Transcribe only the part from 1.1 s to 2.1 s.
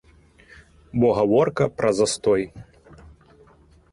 гаворка пра